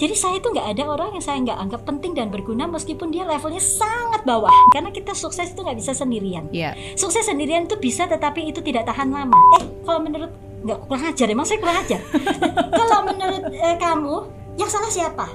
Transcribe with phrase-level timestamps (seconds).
[0.00, 3.28] Jadi saya itu nggak ada orang yang saya nggak anggap penting dan berguna meskipun dia
[3.28, 4.48] levelnya sangat bawah.
[4.72, 6.48] Karena kita sukses itu nggak bisa sendirian.
[6.48, 6.72] Iya.
[6.96, 9.36] Sukses sendirian itu bisa tetapi itu tidak tahan lama.
[9.60, 10.32] Eh, kalau menurut
[10.64, 12.00] nggak kurang ajar, emang saya kurang ajar.
[12.80, 14.16] kalau menurut eh, kamu
[14.56, 15.28] yang salah siapa?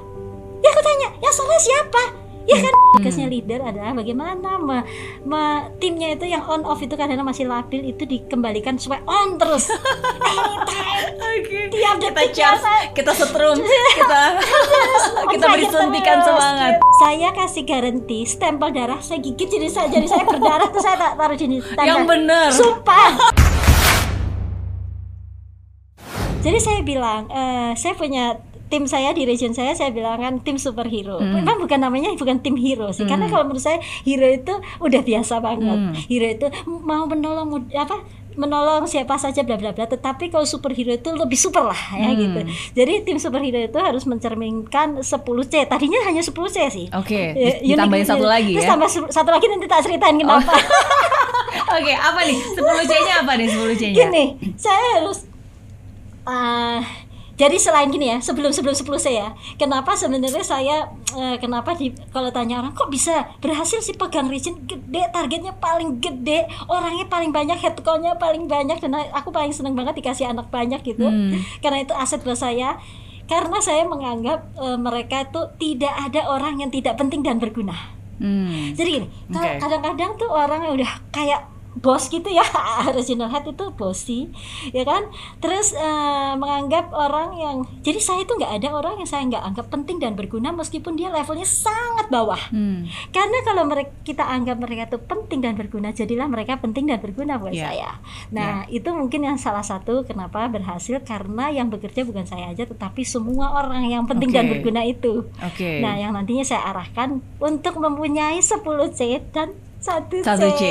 [0.65, 2.24] Ya aku tanya, yang salah siapa?
[2.45, 4.85] Ya kan, tugasnya leader adalah bagaimana me,
[5.25, 9.73] me- timnya itu yang on off itu kadang masih labil itu dikembalikan supaya on terus.
[11.35, 11.59] Oke.
[11.67, 13.57] tiap Kita detiknya charge, saya- kita setrum,
[13.99, 14.21] kita
[15.27, 16.77] kita beri suntikan semangat.
[16.95, 21.17] Saya kasih garansi stempel darah saya gigit jadi saya jadi saya berdarah terus saya tak
[21.17, 21.57] taruh sini.
[21.65, 21.81] tanda.
[21.83, 22.47] Yang bener.
[22.53, 23.09] Sumpah.
[26.39, 30.57] Jadi saya bilang, eh, saya punya tim saya di region saya saya bilang kan tim
[30.57, 31.17] superhero.
[31.17, 31.37] Hmm.
[31.37, 33.03] Memang bukan namanya bukan tim hero sih.
[33.03, 35.77] Karena kalau menurut saya hero itu udah biasa banget.
[35.79, 35.93] Hmm.
[36.03, 38.01] Hero itu mau menolong apa
[38.35, 42.19] menolong siapa saja bla bla bla tetapi kalau superhero itu lebih super lah ya Hmm.
[42.19, 42.39] gitu
[42.75, 48.03] jadi tim superhero itu harus mencerminkan 10C tadinya hanya 10C sih Oke, Ya, di- ditambahin
[48.03, 48.71] unik- satu lagi terus ya.
[48.75, 50.51] tambah satu lagi nanti tak ceritain kenapa
[51.75, 52.35] Oke, apa nih?
[52.35, 53.95] 10 C-nya apa nih 10 C-nya?
[54.03, 54.25] gini
[54.57, 55.31] saya harus
[56.23, 56.83] ah,
[57.35, 62.31] jadi selain gini ya sebelum sebelum 10 saya kenapa sebenarnya saya eh, kenapa di kalau
[62.31, 67.55] tanya orang kok bisa berhasil sih pegang region gede targetnya paling gede orangnya paling banyak
[67.55, 71.35] headcount-nya paling banyak dan aku paling seneng banget dikasih anak banyak gitu Hmm.
[71.59, 72.79] karena itu aset buat saya
[73.25, 77.75] karena saya menganggap eh, mereka itu tidak ada orang yang tidak penting dan berguna
[78.15, 78.71] Hmm.
[78.71, 79.59] jadi gini, kalau Oke.
[79.59, 82.43] kadang-kadang tuh orang yang udah kayak bos gitu ya,
[82.89, 84.31] original head itu bossy,
[84.71, 85.11] ya kan?
[85.37, 89.67] Terus eh, menganggap orang yang, jadi saya itu nggak ada orang yang saya nggak anggap
[89.67, 92.39] penting dan berguna meskipun dia levelnya sangat bawah.
[92.49, 92.87] Hmm.
[93.11, 97.35] Karena kalau mereka kita anggap mereka itu penting dan berguna, jadilah mereka penting dan berguna
[97.35, 97.65] buat Iya.
[97.67, 97.89] saya.
[98.31, 103.03] Nah itu mungkin yang salah satu kenapa berhasil karena yang bekerja bukan saya aja, tetapi
[103.03, 104.51] semua orang yang penting dan Oke.
[104.57, 105.27] berguna itu.
[105.43, 105.83] Oke.
[105.83, 110.23] Nah, yang nantinya saya arahkan untuk mempunyai 10 C dan 1 C.
[110.23, 110.63] Satu C.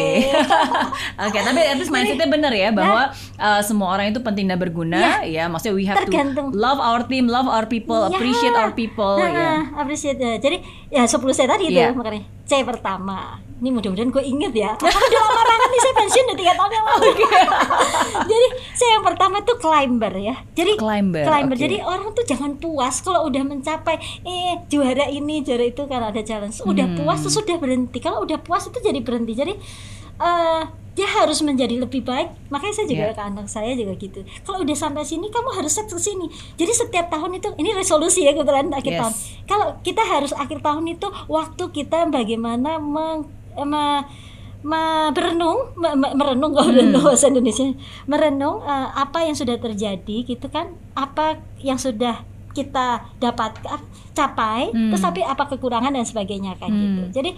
[1.25, 5.23] Oke, tapi at least mindsetnya bener ya bahwa uh, semua orang itu penting dan berguna
[5.23, 5.47] ya.
[5.47, 6.51] Maksudnya we have Tergantung.
[6.51, 8.11] to love our team, love our people, Ya.
[8.11, 9.53] appreciate our people Nah, ya.
[9.77, 10.19] appreciate.
[10.19, 10.35] ya.
[10.37, 10.57] Jadi
[10.89, 11.95] ya 10 C tadi itu Iya.
[11.95, 13.39] makanya C pertama.
[13.55, 14.71] Ini mudah-mudahan gue inget ya.
[14.75, 17.09] Karena udah lama banget nih saya pensiun udah 3 tahun yang lalu.
[18.31, 20.35] Jadi saya yang pertama tuh climber ya.
[20.53, 21.55] Jadi Climber, oke.
[21.55, 26.21] Jadi orang tuh jangan puas kalau udah mencapai eh juara ini, juara itu karena ada
[26.21, 26.61] challenge.
[26.63, 26.99] Udah Hmm.
[26.99, 27.99] puas terus udah berhenti.
[27.99, 29.33] Kalau udah puas itu jadi berhenti.
[29.33, 29.55] Jadi
[30.17, 30.63] eh
[30.95, 32.31] dia harus menjadi lebih baik.
[32.49, 33.15] Makanya saya juga Iya.
[33.15, 34.19] ke anak saya juga gitu.
[34.43, 36.27] Kalau udah sampai sini kamu harus set ke sini.
[36.55, 39.01] Jadi setiap tahun itu ini resolusi ya kebetulan akhir Yes.
[39.01, 39.15] tahun.
[39.45, 43.27] Kalau kita harus akhir tahun itu waktu kita bagaimana meng,
[43.57, 44.05] me-
[44.65, 46.97] me- berenung, me- me- merenung kalau Hmm.
[46.97, 47.71] bahasa Indonesia,
[48.05, 53.59] merenung eh, apa yang sudah terjadi gitu kan, apa yang sudah kita dapat
[54.13, 54.89] capai, Hmm.
[54.89, 56.83] terus tapi apa kekurangan dan sebagainya kayak Hmm.
[56.83, 57.03] gitu.
[57.21, 57.31] Jadi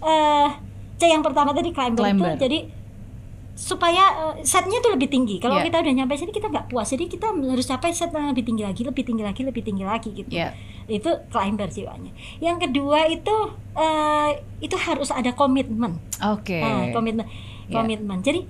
[0.00, 0.48] eh
[0.94, 2.32] C yang pertama tadi climber, Climber.
[2.32, 2.58] itu jadi
[3.54, 5.38] supaya eh, setnya tuh lebih tinggi.
[5.38, 5.66] Kalau Yeah.
[5.70, 8.66] kita udah nyampe sini kita nggak puas, jadi kita harus capai set yang lebih tinggi
[8.66, 10.34] lagi, lebih tinggi lagi, lebih tinggi lagi gitu.
[10.34, 10.50] Ya.
[10.84, 12.10] Itu climber jiwanya.
[12.42, 13.36] Yang kedua itu
[13.74, 16.02] eh, itu harus ada komitmen.
[16.20, 16.58] Oke.
[16.58, 17.26] Nah, komitmen,
[17.70, 17.80] Ya.
[17.80, 18.18] komitmen.
[18.20, 18.44] Jadi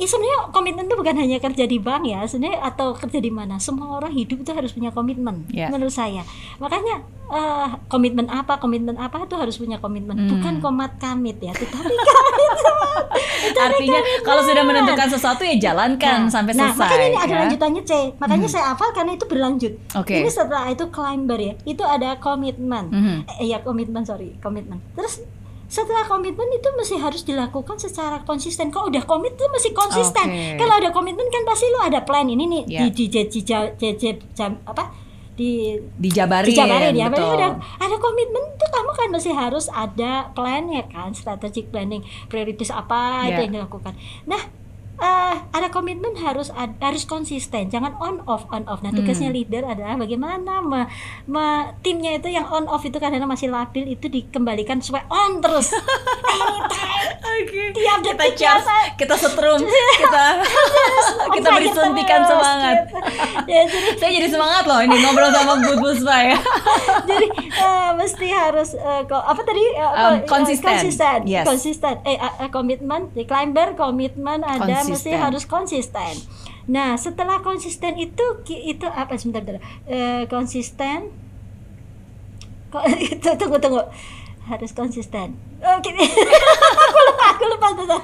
[0.00, 3.58] sebenarnya komitmen itu bukan hanya kerja di bank ya, sebenarnya atau kerja di mana.
[3.58, 5.66] Semua orang hidup itu harus punya komitmen, Ya.
[5.68, 6.22] menurut saya.
[6.56, 10.30] Makanya eh, komitmen apa, komitmen apa itu harus punya komitmen, Hmm.
[10.30, 12.56] bukan komat kamit ya, tetapi komitmen.
[13.48, 16.80] Ada Artinya kalau sudah menentukan sesuatu ya jalankan Nah, sampai nah, selesai.
[16.80, 17.38] makanya ini ada ya.
[17.42, 17.92] lanjutannya C.
[18.14, 18.54] Makanya Hmm.
[18.54, 19.72] saya hafal karena itu berlanjut.
[19.94, 20.14] Oke.
[20.16, 22.84] Ini setelah itu climber ya, itu ada komitmen.
[22.88, 23.16] Mhm.
[23.38, 24.80] Eh, ya komitmen sorry, komitmen.
[24.94, 25.20] Terus
[25.68, 28.68] setelah komitmen itu masih harus dilakukan secara konsisten.
[28.68, 30.24] Kalau udah komit tuh masih konsisten.
[30.26, 30.56] Oke.
[30.56, 32.80] Kalau ada komitmen kan pasti lu ada plan ini nih Ya.
[32.82, 33.44] di di di, di,
[33.76, 34.88] di, di- jam- apa
[35.34, 37.06] di Dijabarin, dijabarin ya.
[37.06, 37.30] Betul.
[37.30, 42.70] udah ada komitmen tuh kamu kan masih harus ada plan ya kan, strategic planning, prioritas
[42.70, 43.44] apa itu Ya.
[43.44, 43.94] yang dilakukan.
[44.24, 44.42] Nah,
[44.98, 48.80] eh, ada komitmen harus ad- harus konsisten, jangan on off on off.
[48.80, 49.36] Nah, tugasnya Hmm.
[49.36, 50.88] leader adalah bagaimana me-
[51.24, 51.46] me-
[51.80, 55.70] timnya itu yang on off itu kadang masih labil itu dikembalikan supaya on terus.
[57.30, 57.70] Oke.
[57.70, 59.60] tiap Kita detiknya charge, kita setrum,
[60.02, 60.24] kita
[61.34, 62.76] kita beri suntikan semangat.
[63.44, 66.38] ya jadi Saya jadi semangat loh ini ngobrol sama Good Puspa ya.
[67.04, 68.74] jadi eh, mesti harus
[69.06, 70.66] ko- apa tadi Eh, Um, ko- konsisten.
[70.68, 71.44] konsisten Yes.
[71.44, 75.20] konsisten eh eh, komitmen di climber komitmen ada mesti Konsisten.
[75.20, 76.14] harus konsisten
[76.66, 79.60] nah setelah konsisten itu itu apa sebentar bentar.
[79.84, 81.08] Eh, konsisten
[82.68, 83.80] kok itu tunggu tunggu
[84.44, 86.04] harus konsisten oh, gini.
[86.84, 88.00] aku lupa aku lupa bentar.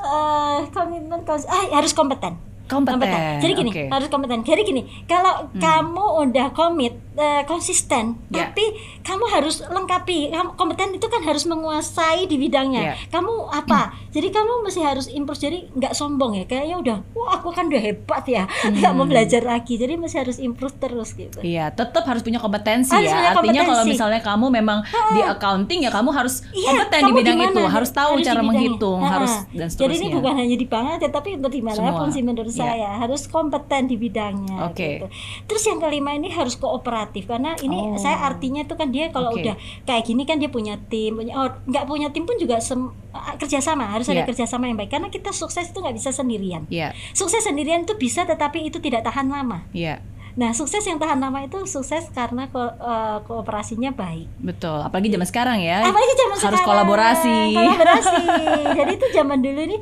[0.00, 2.34] Eh, komitmen kons ah, harus kompeten
[2.66, 3.42] Kompeten.
[3.42, 3.84] Jadi gini, oke.
[3.90, 4.46] harus kompeten.
[4.46, 5.58] Jadi gini, kalau Hmm.
[5.58, 8.48] kamu udah komit, eh, konsisten, Ya.
[8.48, 8.64] tapi
[9.00, 10.30] kamu harus lengkapi.
[10.30, 12.82] Kamu kompeten itu kan harus menguasai di bidangnya.
[12.82, 12.94] Ya.
[13.10, 13.92] Kamu apa?
[14.08, 15.36] Jadi kamu mesti harus improve.
[15.38, 16.44] Jadi nggak sombong ya.
[16.44, 18.48] Kayaknya udah, wah aku kan udah hebat ya.
[18.70, 19.76] Nggak mau belajar lagi.
[19.76, 21.38] Jadi mesti harus improve terus gitu.
[21.40, 23.30] Iya, tetap harus punya kompetensi Harus ya.
[23.30, 24.78] punya Artinya kalau misalnya kamu memang
[25.10, 27.52] di accounting ya kamu harus Iya, kompeten di kamu bidang gimana?
[27.52, 29.12] itu, harus tahu Harus di cara menghitung, Ha-ha.
[29.12, 30.00] harus dan Jadi seterusnya.
[30.00, 32.62] ini bukan hanya di bank aja, tapi untuk di mana pun sih menurut Iya.
[32.64, 34.56] saya harus kompeten di bidangnya.
[34.64, 34.88] Oke.
[34.96, 35.06] gitu.
[35.46, 37.96] Terus yang kelima ini harus kooperatif karena ini Oh.
[37.96, 39.42] saya artinya itu kan dia kalau Oke.
[39.42, 42.88] udah kayak gini kan dia punya tim, punya oh nggak punya tim pun juga sem-
[43.10, 44.26] ah, kerjasama harus ada Iya.
[44.26, 46.64] kerjasama yang baik karena kita sukses itu nggak bisa sendirian.
[46.66, 49.66] Iya, Sukses sendirian itu bisa tetapi itu tidak tahan lama.
[49.70, 49.98] iya.
[50.32, 54.30] Nah sukses yang tahan lama itu sukses karena ko- eh, kooperasinya baik.
[54.38, 55.82] Betul, apalagi zaman sekarang ya.
[55.82, 57.36] apalagi zaman harus sekarang kolaborasi.
[57.50, 58.24] kolaborasi
[58.72, 59.76] jadi itu zaman dulu ini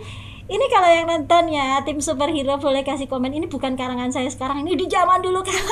[0.48, 4.62] ini kalau yang nonton ya tim superhero boleh kasih komen ini bukan karangan saya sekarang
[4.62, 5.52] ini di zaman dulu kan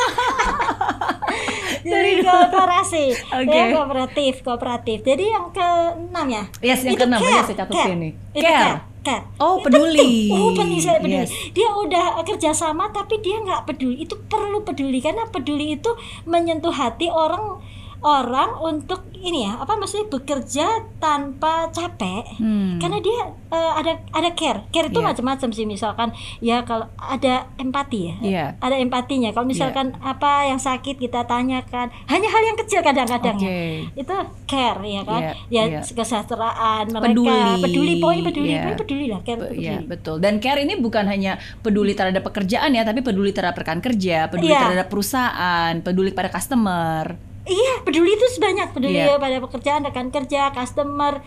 [1.82, 3.50] jadi kooperasi Oke.
[3.50, 7.94] ya kooperatif kooperatif jadi yang keenam ya Yes, yang keenam, ya, saya catat care.
[7.94, 8.11] ini.
[8.32, 8.52] Itu Care.
[8.52, 9.23] care, care.
[9.38, 10.28] Oh, peduli.
[10.28, 10.34] penting.
[10.34, 11.31] oh penting sekali peduli Yes.
[11.52, 15.90] dia udah kerjasama tapi dia nggak peduli itu perlu peduli karena peduli itu
[16.25, 17.62] menyentuh hati orang
[17.98, 20.66] orang untuk ini ya apa maksudnya bekerja
[20.96, 22.76] tanpa capek Hmm.
[22.76, 25.08] karena dia eh, ada ada care care itu Iya.
[25.08, 26.08] macam-macam sih misalkan
[26.38, 28.46] ya kalau ada empati ya Iya.
[28.58, 33.48] ada empatinya kalau misalkan apa yang sakit kita tanyakan hanya hal yang kecil kadang-kadang ya.
[33.48, 33.60] Oke.
[33.96, 34.14] itu
[34.46, 35.81] care ya kan Iya, ya iya.
[35.82, 37.62] kesejahteraan mereka Peduli.
[37.62, 38.58] peduli pokoknya peduli Iya.
[38.60, 40.16] pokoknya peduli lah care Be- Iya peduli betul.
[40.19, 44.48] Dan care ini bukan hanya peduli terhadap pekerjaan ya, tapi peduli terhadap rekan kerja, peduli
[44.48, 44.60] Iya.
[44.62, 47.25] terhadap perusahaan, peduli pada customer.
[47.46, 49.14] Iya, peduli itu sebanyak peduli Iya.
[49.14, 51.22] ya pada pekerjaan, rekan kerja, customer,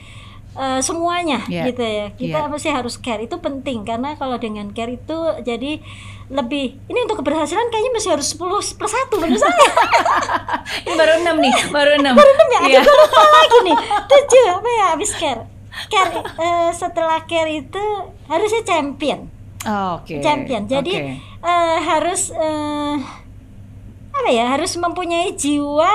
[0.51, 1.63] eh, semuanya Iya.
[1.65, 2.05] gitu ya.
[2.11, 2.51] Kita Iya.
[2.51, 5.79] mesti harus care itu penting karena kalau dengan care itu jadi
[6.29, 9.69] lebih ini untuk keberhasilan kayaknya masih harus 10 plus 1 menurut saya.
[10.83, 12.13] Ini baru enam nih, baru enam.
[12.13, 12.79] Baru enam ya, Iya.
[12.79, 13.77] aduh, gue lupa lagi nih.
[14.05, 15.41] 7 apa ya habis care.
[15.87, 17.83] Care eh, setelah care itu
[18.25, 19.31] harusnya champion.
[19.61, 20.19] Oh, Oke.
[20.19, 20.65] champion.
[20.65, 21.15] Jadi Oke.
[21.41, 22.95] eh, harus eh,
[24.19, 24.45] apa ya?
[24.49, 25.91] Harus mempunyai jiwa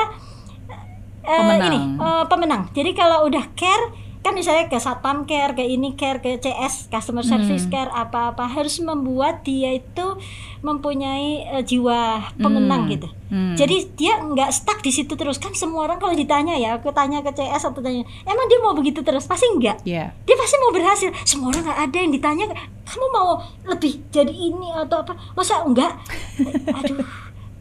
[1.22, 1.68] eh, Pemenang.
[1.68, 2.62] ini eh, pemenang.
[2.70, 7.20] Jadi kalau udah care kan misalnya ke satpam care, ke ini care, ke CS customer
[7.20, 10.16] service care apa-apa harus membuat dia itu
[10.58, 12.90] mempunyai eh, jiwa pemenang Hmm.
[12.90, 13.08] gitu.
[13.28, 13.52] Hmm.
[13.52, 17.20] Jadi dia nggak stuck di situ terus kan semua orang kalau ditanya ya, aku tanya
[17.20, 19.24] ke CS atau tanya, emang dia mau begitu terus?
[19.24, 20.16] Pasti enggak Iya.
[20.18, 22.44] dia pasti mau berhasil semua orang nggak ada yang ditanya
[22.82, 23.28] kamu mau
[23.66, 25.92] lebih jadi ini atau apa masa enggak
[26.78, 27.00] aduh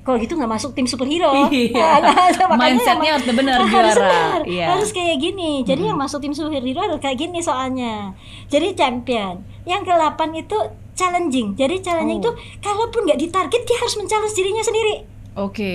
[0.04, 1.80] kalau gitu nggak masuk tim superhero Iya.
[2.04, 3.96] Nah, makanya Mindsetnya harus benar harus juara.
[3.96, 4.40] benar.
[4.46, 4.66] Iya.
[4.70, 8.12] harus kayak gini jadi yang masuk tim superhero harus kayak gini soalnya
[8.46, 10.58] jadi champion yang ke-8 itu
[10.94, 12.22] challenging jadi challenging Oh.
[12.22, 14.96] itu kalaupun nggak ditarget dia harus men-challenge dirinya sendiri
[15.34, 15.74] Oke.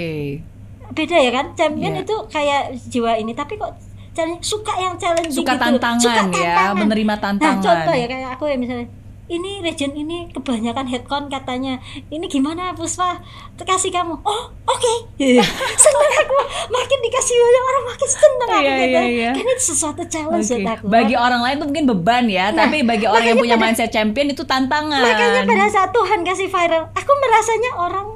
[0.91, 2.03] beda ya kan champion Iya.
[2.03, 3.73] itu kayak jiwa ini tapi kok
[4.11, 7.55] challenge- suka yang challenging Suka gitu tantangan Suka ya, menerima tantangan.
[7.55, 8.87] nah contoh ya kayak aku ya misalnya
[9.29, 11.77] ini region ini kebanyakan headcount katanya.
[12.09, 13.21] Ini gimana Puspa?
[13.59, 14.17] Kasih kamu.
[14.19, 14.95] Oh oke.
[15.85, 16.37] Seneng aku.
[16.69, 18.89] Makin dikasih banyak orang makin seneng aku Iya, gitu.
[18.89, 19.31] iya, iya.
[19.33, 20.85] karena itu sesuatu challenge buat aku.
[20.89, 23.91] Bagi orang lain tuh mungkin beban ya, Nah, tapi bagi orang yang punya pada- mindset
[23.91, 24.99] champion itu tantangan.
[24.99, 28.07] makanya pada saat Tuhan kasih viral aku merasanya orang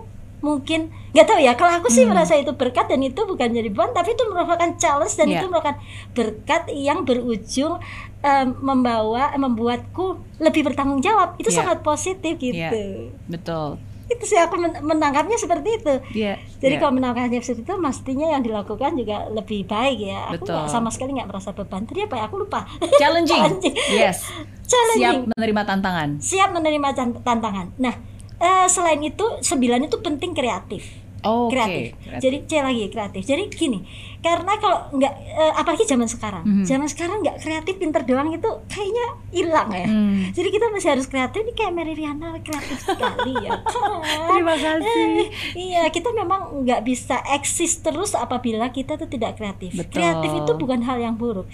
[0.40, 3.92] mungkin nggak tahu ya kalau aku sih merasa itu berkat dan itu bukan jadi beban
[3.92, 5.36] tapi itu merupakan challenge dan Iya.
[5.36, 5.76] itu merupakan
[6.10, 7.76] berkat yang berujung
[8.18, 10.04] em, membawa membuatku
[10.38, 11.58] lebih bertanggung jawab itu Iya.
[11.58, 13.12] sangat positif gitu Iya.
[13.26, 13.76] Betul.
[14.04, 16.36] itu sih aku men- menangkapnya seperti itu Iya.
[16.58, 16.80] jadi iya.
[16.80, 20.52] kalau menangkapnya seperti itu mestinya yang dilakukan juga lebih baik ya aku Betul.
[20.54, 22.64] nggak sama sekali nggak merasa beban tadi apa ya aku lupa
[23.00, 23.36] challenging.
[23.38, 23.74] Challenging.
[23.90, 24.28] Yes.
[24.62, 25.16] Challenging.
[25.22, 26.08] Siap menerima tantangan.
[26.18, 27.94] siap menerima tan- tantangan nah
[28.38, 30.82] eh, selain itu sembilan itu penting kreatif
[31.22, 31.54] Oke.
[31.54, 31.84] kreatif.
[31.96, 32.20] kreatif.
[32.20, 33.22] Jadi C lagi kreatif.
[33.22, 33.78] Jadi gini,
[34.18, 36.64] karena kalau nggak eh, apalagi zaman sekarang, Mhm.
[36.64, 39.86] zaman sekarang nggak kreatif pinter doang itu kayaknya hilang ya.
[39.86, 40.30] Hmm.
[40.30, 41.40] Jadi kita masih harus kreatif.
[41.40, 43.54] Ini kayak Mary Riana kreatif sekali ya.
[44.28, 45.06] Terima kasih.
[45.14, 49.72] Eh, iya, kita memang nggak bisa eksis terus apabila kita tuh tidak kreatif.
[49.72, 49.98] Betul.
[49.98, 51.46] Kreatif itu bukan hal yang buruk.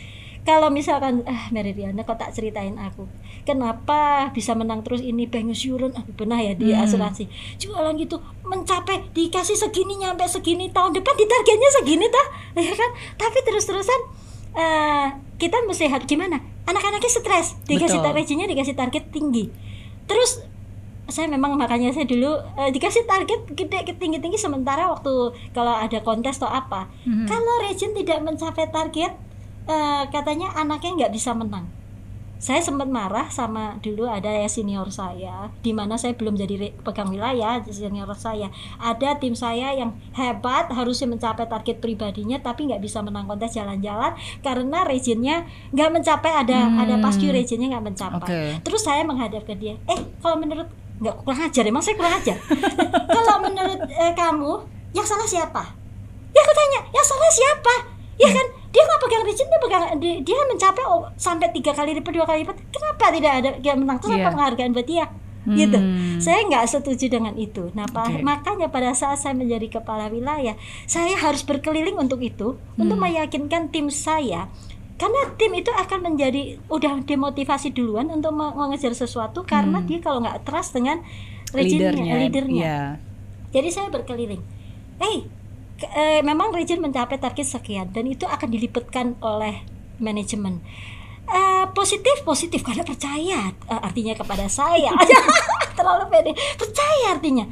[0.48, 3.04] Kalau misalkan, ah Mary Riana kok tak ceritain aku,
[3.44, 6.80] kenapa bisa menang terus ini bank insurance, ah benar ya di Hmm.
[6.80, 12.26] asuransi, jualan gitu mencapai dikasih segini nyampe segini tahun depan ditargetnya segini tah,
[12.64, 12.90] ya kan?
[13.14, 14.00] Tapi terus-terusan
[14.56, 16.40] eh, kita mesti harus gimana?
[16.64, 19.52] Anak-anaknya stres, dikasih targetnya dikasih target tinggi,
[20.04, 20.40] terus
[21.08, 25.12] saya memang makanya saya dulu eh, dikasih target gede tinggi tinggi sementara waktu
[25.52, 27.24] kalau ada kontes atau apa Mhm.
[27.24, 29.12] kalau region tidak mencapai target
[29.68, 31.68] eh, katanya anaknya nggak bisa menang.
[32.38, 37.10] Saya sempat marah sama dulu ada ya senior saya di mana saya belum jadi pegang
[37.10, 38.46] wilayah senior saya.
[38.78, 44.14] Ada tim saya yang hebat harusnya mencapai target pribadinya tapi nggak bisa menang kontes jalan-jalan
[44.38, 46.78] karena regionnya nggak mencapai ada Hmm.
[46.78, 48.22] ada pascu regionnya nggak mencapai.
[48.22, 48.40] Oke.
[48.62, 52.38] terus saya menghadap ke dia eh kalau menurut nggak kurang ajar emang saya kurang ajar.
[53.18, 54.52] Kalau menurut eh, kamu
[54.90, 55.62] yang salah siapa?
[56.30, 57.74] Ya aku tanya yang salah siapa
[58.18, 61.94] ya kan dia nggak pegang region dia pegang dia, dia mencapai oh, sampai tiga kali
[61.94, 64.20] lipat dua kali lipat kenapa tidak ada dia menang terus Iya.
[64.20, 65.06] apa penghargaan buat dia
[65.48, 66.20] gitu Hmm.
[66.20, 68.20] saya nggak setuju dengan itu nah Oke.
[68.20, 70.52] makanya pada saat saya menjadi kepala wilayah
[70.84, 73.06] saya harus berkeliling untuk itu untuk Hmm.
[73.06, 74.52] meyakinkan tim saya
[74.94, 80.20] karena tim itu akan menjadi udah demotivasi duluan untuk me- mengejar sesuatu karena dia kalau
[80.20, 81.00] nggak trust dengan
[81.48, 81.96] regionnya Hmm.
[81.96, 82.80] leadernya leadernya Iya.
[83.48, 84.42] jadi saya berkeliling.
[84.98, 85.24] Hey,
[85.80, 89.62] eh, memang region mencapai target sekian dan itu akan dilipatkan oleh
[89.98, 90.62] manajemen.
[91.28, 94.88] Eh, positif positif karena percaya eh, artinya kepada saya
[95.76, 97.44] terlalu pede percaya artinya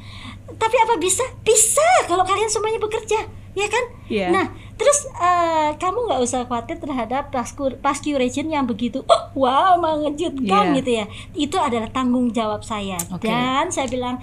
[0.56, 3.20] tapi apa bisa bisa kalau kalian semuanya bekerja
[3.52, 4.32] ya kan Iya.
[4.32, 4.46] nah
[4.80, 10.72] terus eh, kamu nggak usah khawatir terhadap pascu pascu region yang begitu oh, wow mengejutkan
[10.72, 10.76] Iya.
[10.80, 11.04] gitu ya
[11.36, 13.28] itu adalah tanggung jawab saya Oke.
[13.28, 14.16] dan saya bilang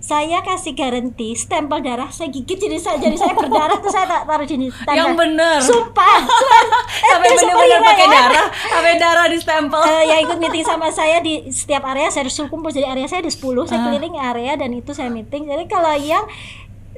[0.00, 4.24] saya kasih garansi stempel darah saya gigit jadi saya jadi saya berdarah terus saya tak
[4.24, 4.96] taruh di sini tanda.
[4.96, 5.58] Yang bener.
[5.60, 6.16] sumpah
[7.02, 8.10] sampai Eh, bener-bener superhero pakai ya.
[8.10, 12.24] darah sampai darah di stempel Eh, yang ikut meeting sama saya di setiap area saya
[12.24, 13.84] harus kumpul jadi area saya ada 10 saya Ah.
[13.86, 16.24] keliling area dan itu saya meeting jadi kalau yang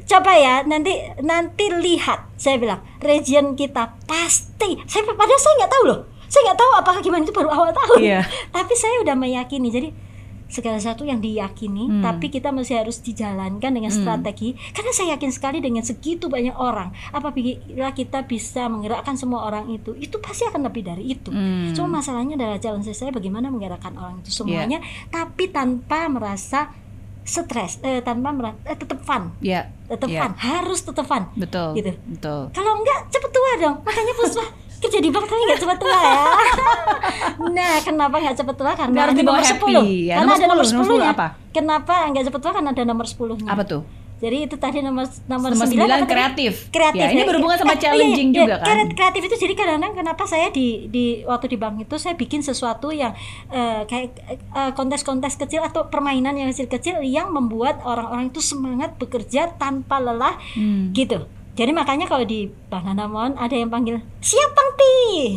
[0.02, 5.85] coba ya nanti nanti lihat saya bilang region kita pasti saya padahal saya nggak tahu
[5.85, 8.21] loh saya nggak tahu apakah gimana itu baru awal tahun Iya.
[8.49, 9.88] tapi saya udah meyakini jadi
[10.52, 12.04] segala sesuatu yang diyakini Hmm.
[12.04, 16.92] tapi kita masih harus dijalankan dengan strategi karena saya yakin sekali dengan segitu banyak orang
[17.09, 17.56] apabila
[17.90, 21.73] kita bisa menggerakkan semua orang itu itu pasti akan lebih dari itu Hmm.
[21.73, 24.37] cuma masalahnya adalah challenge saya bagaimana menggerakkan orang itu Iya.
[24.37, 24.78] semuanya
[25.09, 26.68] tapi tanpa merasa
[27.23, 30.21] stres eh, tanpa merasa eh, tetap fun ya tetap Iya.
[30.21, 31.94] fun harus tetap fun betul Gitu.
[32.11, 34.44] betul kalau enggak cepet tua dong makanya puspa
[34.83, 36.21] kerja di bank tapi nggak cepet tua ya
[37.57, 39.55] nah kenapa nggak cepet tua karena Biar ada nomor 10
[40.03, 40.15] ya.
[40.15, 41.27] karena Nomor ada nomor 10, nomor 10 nya 10 apa?
[41.51, 43.83] kenapa nggak cepet tua karena ada nomor 10 nya apa tuh
[44.19, 46.07] jadi itu tadi nomor nomor, Nomor 9 9 apa tadi?
[46.07, 46.53] kreatif.
[46.71, 48.57] kreatif Ya, ini berhubungan sama oh iya, challenging iya, juga iya.
[48.57, 48.67] kan?
[48.71, 52.39] Kreat- kreatif itu jadi kadang-kadang kenapa saya di di waktu di bank itu saya bikin
[52.41, 53.11] sesuatu yang
[53.51, 59.59] eh, kayak eh, kontes-kontes kecil atau permainan yang kecil-kecil yang membuat orang-orang itu semangat bekerja
[59.59, 60.95] tanpa lelah Hmm.
[60.95, 65.37] gitu jadi makanya kalau di Bang Hanamon ada yang panggil siap Pangti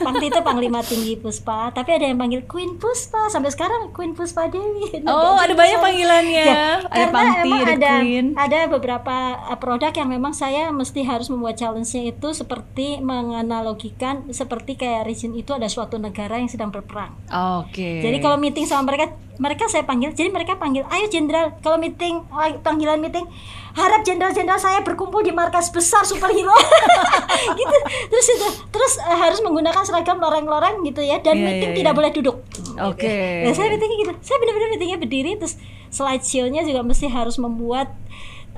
[0.00, 4.48] Pangti itu panglima tinggi Puspa tapi ada yang panggil Queen Puspa sampai sekarang Queen Puspa
[4.48, 6.44] Dewi Oh, ada banyak panggilannya.
[6.46, 8.26] Ya, ada karena Pangti, emang ada, ada Queen.
[8.36, 9.16] ada beberapa
[9.48, 15.34] uh, produk yang memang saya mesti harus membuat challenge-nya itu seperti menganalogikan seperti kayak region
[15.34, 17.12] itu ada suatu negara yang sedang berperang.
[17.60, 18.00] Oke.
[18.00, 20.12] Jadi kalau meeting sama mereka, mereka saya panggil.
[20.12, 21.56] Jadi mereka panggil, ayo jenderal.
[21.64, 22.28] Kalau meeting,
[22.60, 23.24] panggilan meeting,
[23.72, 26.52] harap jenderal-jenderal saya berkumpul di markas besar superhero.
[27.60, 27.76] gitu.
[28.12, 31.24] Terus itu, terus uh, harus menggunakan seragam loreng-loreng gitu ya.
[31.24, 31.98] Dan Iya, meeting iya, tidak iya.
[31.98, 32.36] boleh duduk.
[32.84, 33.16] Oke.
[33.48, 34.12] Nah, saya meetingnya gitu.
[34.20, 35.56] Saya benar-benar meetingnya berdiri, terus
[35.88, 37.96] slideshow-nya juga mesti harus membuat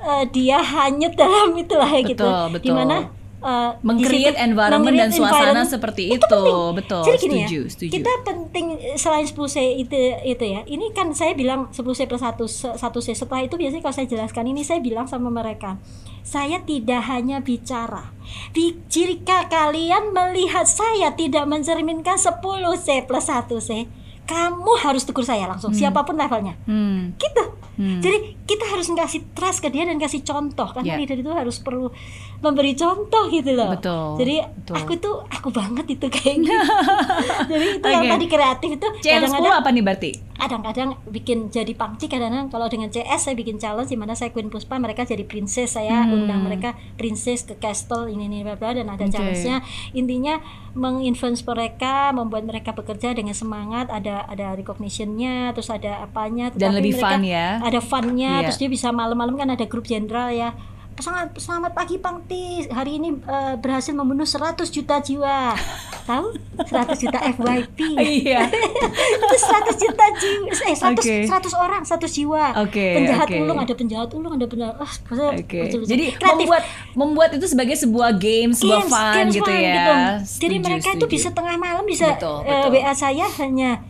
[0.03, 2.27] uh, dia hanyut dalam itulah ya gitu.
[2.27, 2.67] Betul, betul.
[2.67, 2.95] Di mana
[3.43, 5.67] uh, Meng-create environment dan meng-create suasana environment.
[5.69, 6.23] seperti Itu itu.
[6.23, 6.75] penting.
[6.75, 7.91] Betul, Jadi gini setuju, ya, setuju.
[7.93, 10.61] kita penting eh, selain 10 C itu itu ya.
[10.63, 12.39] Ini kan saya bilang 10 C plus 1
[12.73, 13.07] 1 C.
[13.13, 15.77] Setelah itu biasanya kalau saya jelaskan ini saya bilang sama mereka,
[16.21, 18.15] saya tidak hanya bicara.
[18.49, 22.39] Bi- Jika kalian melihat saya tidak mencerminkan 10
[22.77, 23.85] C plus 1 C,
[24.23, 26.55] kamu harus tegur saya langsung siapa pun levelnya.
[26.63, 27.11] Hmm.
[27.15, 27.43] Gitu.
[27.73, 27.97] Hmm.
[27.99, 30.95] Jadi kita harus ngasih trust ke dia dan kasih contoh karena Ya.
[30.95, 31.89] leader itu harus perlu
[32.37, 33.73] memberi contoh gitu loh.
[33.73, 34.75] Betul, Jadi betul.
[34.77, 36.53] aku tuh aku banget itu kayak gitu.
[37.49, 38.11] Jadi itu yang Oke.
[38.11, 40.11] tadi kreatif itu CM10 kadang-kadang apa nih berarti?
[40.33, 44.51] kadang-kadang bikin jadi pangci kadang-kadang kalau dengan CS saya bikin challenge di mana saya Queen
[44.51, 46.19] Puspa mereka jadi princess saya Hmm.
[46.19, 49.13] undang mereka princess ke castle ini ini bla bla dan ada Oke.
[49.13, 49.63] challenge-nya
[49.93, 56.73] intinya menginfluence mereka membuat mereka bekerja dengan semangat ada ada recognition-nya terus ada apanya Dan
[56.73, 57.47] lebih mereka fun ya.
[57.59, 58.43] ada fun-nya Iya.
[58.45, 60.53] terus dia bisa malam-malam kan ada grup jenderal ya
[60.93, 65.57] Selamat, selamat pagi Pangti hari ini eh, berhasil membunuh 100 juta jiwa
[66.05, 66.69] tahu 100
[67.01, 67.79] juta FYP
[68.21, 68.45] Iya.
[69.17, 71.15] itu 100 juta jiwa eh 100 Oke.
[71.25, 73.41] 100 orang 100 jiwa Oke, penjahat oke.
[73.41, 75.59] ulung ada penjahat ulung ada penjahat ah maksudnya Oke.
[75.65, 75.89] lucu-lucu.
[75.89, 79.73] Jadi kreatif membuat membuat itu sebagai sebuah game, sebuah Games, fun games gitu fun ya.
[80.21, 81.09] jadi Setuju, mereka itu setuju.
[81.09, 82.69] bisa tengah malam bisa Betul, eh, betul.
[82.77, 83.81] WA saya hanya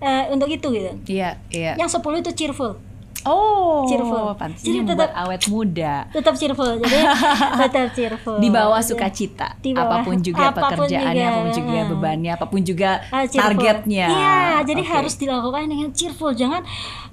[0.00, 1.72] eh, untuk itu gitu Iya, iya.
[1.74, 2.76] yang 10 itu cheerful
[3.20, 4.32] Oh, Cheerful.
[4.56, 6.08] Jadi tetap- awet muda.
[6.08, 7.04] tetap cheerful jadi
[7.68, 11.28] tetap cheerful Di bawah Jadi, sukacita, Di bawah- apa pun juga apa pun pekerjaannya, juga.
[11.28, 13.44] apa pun juga bebannya, apa pun juga Ah, cheerful.
[13.52, 14.06] targetnya.
[14.08, 14.88] Iya, jadi Oke.
[14.90, 16.32] harus dilakukan dengan cheerful.
[16.32, 16.64] Jangan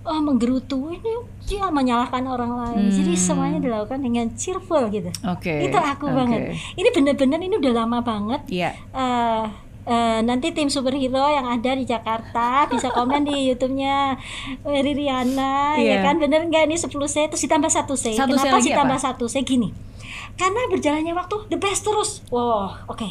[0.01, 1.11] oh, menggerutu ini
[1.43, 2.87] dia menyalahkan orang lain.
[2.87, 3.23] Jadi Hmm.
[3.27, 5.11] semuanya dilakukan dengan cheerful gitu.
[5.27, 5.59] Oke.
[5.61, 6.15] Itu aku oke.
[6.15, 6.39] banget.
[6.73, 8.47] Ini bener-bener ini udah lama banget.
[8.47, 8.71] Iya.
[8.95, 9.43] Eh,
[9.87, 14.19] eh, nanti tim superhero yang ada di Jakarta bisa komen di YouTube-nya
[14.61, 16.03] eh, Ririana Iya.
[16.03, 16.19] ya kan?
[16.19, 17.25] Bener nggak ini 10 C?
[17.25, 18.11] Terus ditambah satu C.
[18.11, 19.41] Satu kenapa sih tambah satu C?
[19.41, 19.71] Gini
[20.37, 22.21] karena berjalannya waktu the best terus.
[22.27, 23.07] Wow oke.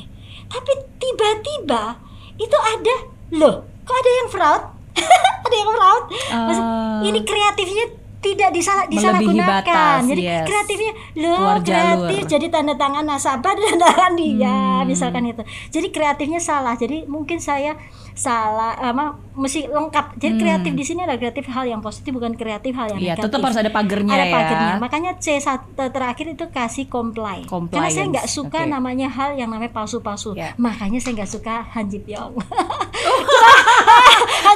[0.46, 1.98] Tapi tiba-tiba
[2.36, 2.94] itu ada
[3.32, 4.62] loh kok ada yang fraud?
[5.46, 6.04] Ada yang fraud?
[6.26, 6.98] Maksud, Ah.
[7.02, 7.86] ini kreatifnya
[8.18, 10.44] tidak disalah disalahgunakan batas, jadi yes.
[10.44, 11.76] kreatifnya loh Keluar jalur.
[12.02, 14.84] kreatif jadi tanda tangan nasabah dan tanda tangan dia Hmm.
[14.84, 17.76] misalkan itu jadi kreatifnya salah jadi mungkin saya
[18.12, 20.40] salah apa mesti lengkap jadi Hmm.
[20.40, 23.40] kreatif di sini adalah kreatif hal yang positif bukan kreatif hal yang Iya, negatif tetap
[23.42, 24.32] harus ada pagernya ada ya.
[24.32, 28.70] pagernya makanya C satu terakhir itu kasih comply karena Compliance, saya nggak suka oke.
[28.70, 30.56] namanya hal yang namanya palsu-palsu Ya.
[30.56, 32.00] makanya saya nggak suka Han Ji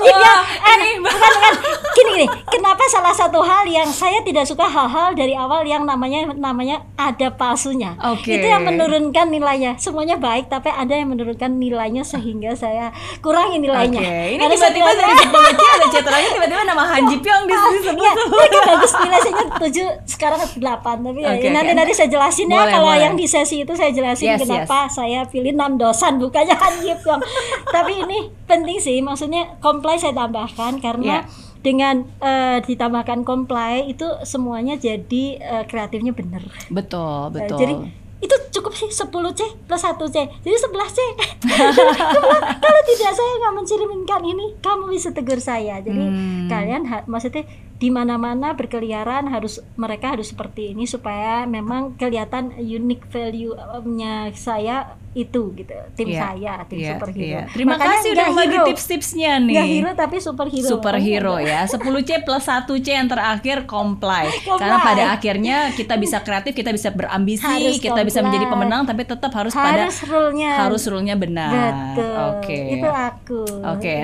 [0.01, 0.91] Pyong Wah, eh, ini.
[1.03, 1.55] bukan bukan.
[1.91, 2.27] Gini gini.
[2.49, 7.29] Kenapa salah satu hal yang saya tidak suka hal-hal dari awal yang namanya namanya ada
[7.33, 7.97] palsunya?
[8.01, 8.41] Oke.
[8.41, 9.77] itu yang menurunkan nilainya.
[9.77, 14.01] Semuanya baik tapi ada yang menurunkan nilainya sehingga saya kurangi nilainya.
[14.01, 17.45] Oke, ini tiba-tiba dari bilang, 10 C ada C terakhir tiba-tiba nama Han Ji Pyong
[17.45, 18.01] di sini sebut.
[18.01, 18.13] Iya,
[18.49, 18.93] ini bagus.
[19.01, 21.79] Nilai saya 7 sekarang 8 tapi ya, Oke, nanti oke.
[21.79, 22.57] nanti saya jelasin ya.
[22.61, 23.03] Boleh, kalau boleh.
[23.05, 26.93] yang di sesi itu saya jelasin Yes, kenapa saya pilih 6 dosan bukannya Han Ji
[27.03, 27.23] Pyong.
[27.71, 31.21] tapi ini penting sih maksudnya comply saya tambahkan karena Iya.
[31.61, 36.47] dengan eh, ditambahkan comply itu semuanya jadi eh, kreatifnya bener.
[36.69, 37.59] Betul, Eh, betul.
[37.59, 37.75] jadi
[38.21, 41.01] itu cukup sih 10 C plus 1 C jadi 11 C
[42.61, 46.45] kalau tidak saya nggak mencerminkan ini kamu bisa tegur saya jadi Hmm.
[46.47, 47.49] kalian maksudnya
[47.81, 54.77] di mana-mana berkeliaran harus mereka harus seperti ini supaya memang kelihatan unique value-nya saya
[55.11, 57.25] itu gitu tim Iya, saya tim iya, superhero.
[57.27, 57.43] iya.
[57.51, 59.55] Terima Makanya kasih udah bagi tips-tipsnya nih.
[59.57, 60.69] nggak hero tapi superhero.
[60.69, 61.73] Superhero Makanya ya.
[61.83, 64.29] 10 C plus 1 C yang terakhir comply.
[64.31, 64.61] Comply.
[64.61, 68.61] karena pada akhirnya kita bisa kreatif kita bisa berambisi Harus kita bisa menjadi comply.
[68.61, 70.53] pemenang tapi tetap harus, pada harus rule-nya.
[70.61, 71.51] harus rule-nya benar.
[71.97, 72.15] Betul.
[72.37, 72.59] Oke.
[72.71, 73.41] Itu aku.
[73.67, 73.95] Oke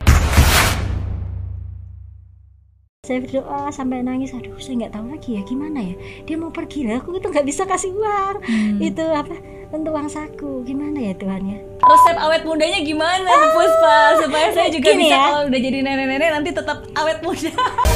[3.06, 4.34] saya berdoa sampai nangis.
[4.34, 5.94] Aduh saya nggak tahu lagi ya gimana ya?
[6.26, 8.34] Dia mau pergi lah aku itu nggak bisa kasih uang.
[8.42, 8.76] Hmm.
[8.82, 9.38] itu apa?
[9.70, 10.66] Untuk uang saku.
[10.66, 13.96] Gimana ya Tuhan ya resep awet mudanya gimana Bu Puspa?
[14.24, 15.22] Supaya saya juga Gini bisa ya.
[15.28, 17.52] kalau udah jadi nenek-nenek nanti tetap awet muda